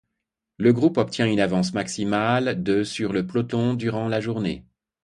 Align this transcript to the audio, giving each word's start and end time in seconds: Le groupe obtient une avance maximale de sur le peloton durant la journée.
Le 0.57 0.73
groupe 0.73 0.97
obtient 0.97 1.27
une 1.27 1.39
avance 1.39 1.75
maximale 1.75 2.63
de 2.63 2.83
sur 2.83 3.13
le 3.13 3.27
peloton 3.27 3.75
durant 3.75 4.07
la 4.07 4.19
journée. 4.19 4.65